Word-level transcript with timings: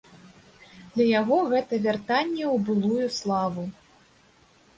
Для 0.95 1.05
яго 1.21 1.37
гэта 1.51 1.79
вяртанне 1.85 2.45
ў 2.55 2.57
былую 2.71 3.07
славу. 3.19 3.69